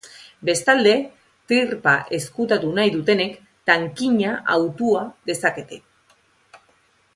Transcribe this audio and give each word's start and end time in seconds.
Bestalde, 0.49 0.93
trirpa 1.51 1.93
ezkutatu 2.19 2.71
nahi 2.79 2.93
dutenek 2.95 3.37
tankinia 3.71 4.33
hauta 4.57 5.05
dezakete. 5.31 5.83